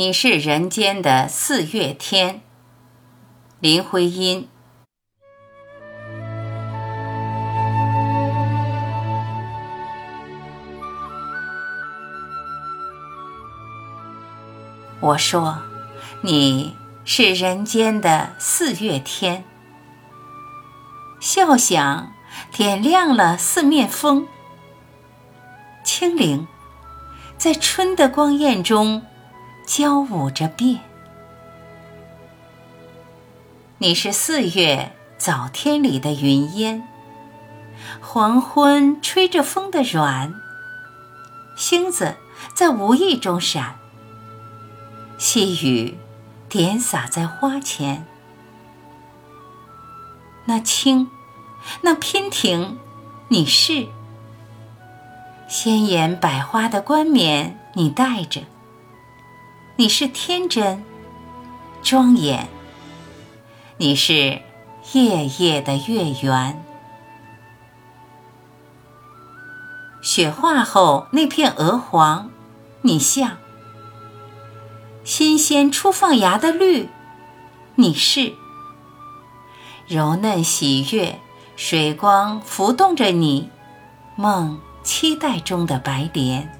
[0.00, 2.40] 你是人间的四月天，
[3.58, 4.48] 林徽因。
[15.00, 15.58] 我说，
[16.22, 16.74] 你
[17.04, 19.44] 是人间的四月天，
[21.20, 22.10] 笑响
[22.50, 24.26] 点亮了四面风，
[25.84, 26.48] 清灵
[27.36, 29.02] 在春的光艳中
[29.72, 30.80] 交舞着变。
[33.78, 36.88] 你是四月早天里的云烟，
[38.00, 40.34] 黄昏吹着风的软，
[41.56, 42.16] 星子
[42.52, 43.76] 在无意中闪。
[45.16, 45.96] 细雨
[46.48, 48.04] 点洒在花前，
[50.46, 51.08] 那青，
[51.82, 52.76] 那娉婷，
[53.28, 53.86] 你是；
[55.46, 58.40] 鲜艳百花的冠冕，你戴着。
[59.80, 60.84] 你是天真，
[61.82, 62.50] 庄严。
[63.78, 64.42] 你是
[64.92, 66.62] 夜夜的月圆。
[70.02, 72.28] 雪化后那片鹅黄，
[72.82, 73.38] 你像。
[75.02, 76.90] 新鲜初放芽的绿，
[77.76, 78.34] 你是
[79.86, 81.18] 柔嫩喜悦，
[81.56, 83.48] 水光浮动着你
[84.14, 86.59] 梦期待中的白莲。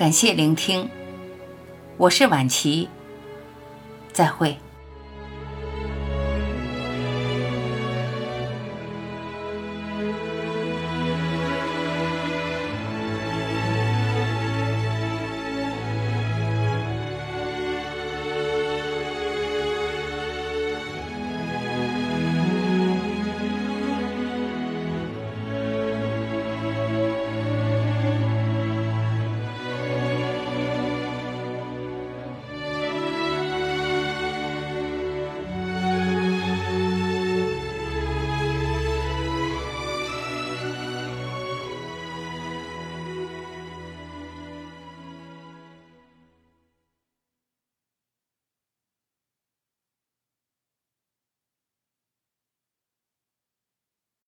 [0.00, 0.88] 感谢聆听，
[1.98, 2.88] 我是晚琪，
[4.14, 4.56] 再会。